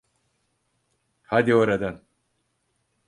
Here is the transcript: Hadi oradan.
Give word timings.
Hadi 1.23 1.55
oradan. 1.55 2.01